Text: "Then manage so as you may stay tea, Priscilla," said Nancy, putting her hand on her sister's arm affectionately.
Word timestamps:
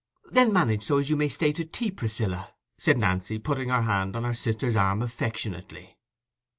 "Then 0.31 0.51
manage 0.51 0.81
so 0.81 0.97
as 0.97 1.11
you 1.11 1.15
may 1.15 1.29
stay 1.29 1.53
tea, 1.53 1.91
Priscilla," 1.91 2.55
said 2.79 2.97
Nancy, 2.97 3.37
putting 3.37 3.69
her 3.69 3.83
hand 3.83 4.15
on 4.15 4.23
her 4.23 4.33
sister's 4.33 4.75
arm 4.75 5.03
affectionately. 5.03 5.95